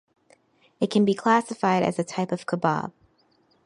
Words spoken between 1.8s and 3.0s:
as a type of kebab.